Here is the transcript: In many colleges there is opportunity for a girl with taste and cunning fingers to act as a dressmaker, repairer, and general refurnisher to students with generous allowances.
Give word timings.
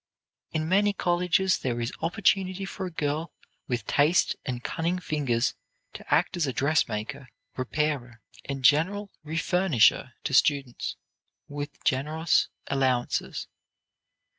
In 0.51 0.67
many 0.67 0.93
colleges 0.93 1.59
there 1.59 1.79
is 1.79 1.93
opportunity 2.01 2.65
for 2.65 2.87
a 2.87 2.91
girl 2.91 3.33
with 3.67 3.85
taste 3.85 4.35
and 4.45 4.63
cunning 4.63 4.97
fingers 4.97 5.53
to 5.93 6.11
act 6.11 6.35
as 6.35 6.47
a 6.47 6.53
dressmaker, 6.53 7.29
repairer, 7.55 8.23
and 8.45 8.65
general 8.65 9.11
refurnisher 9.23 10.13
to 10.23 10.33
students 10.33 10.95
with 11.47 11.83
generous 11.83 12.49
allowances. 12.65 13.45